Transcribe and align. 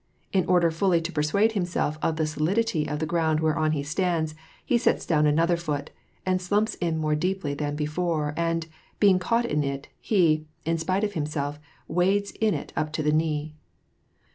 In 0.33 0.47
order 0.47 0.71
fully 0.71 0.99
to 0.99 1.11
persuade 1.11 1.51
himself 1.51 1.99
of 2.01 2.15
the 2.15 2.25
solidity 2.25 2.89
of 2.89 2.97
the 2.97 3.05
ground 3.05 3.39
whereon 3.39 3.73
he 3.73 3.83
stands, 3.83 4.33
he 4.65 4.75
sets 4.79 5.05
down 5.05 5.27
another 5.27 5.57
foot, 5.57 5.91
and 6.25 6.41
slumps 6.41 6.73
in 6.73 6.97
more 6.97 7.13
deeply 7.13 7.53
than 7.53 7.77
hefore, 7.77 8.33
and, 8.35 8.65
being 8.99 9.19
caught 9.19 9.45
in 9.45 9.63
it, 9.63 9.89
he, 9.99 10.47
in 10.65 10.79
spite 10.79 11.03
of 11.03 11.13
himself, 11.13 11.59
wades 11.87 12.31
in 12.41 12.65
up 12.75 12.91
to 12.93 13.03
the 13.03 13.11
knee. 13.13 13.53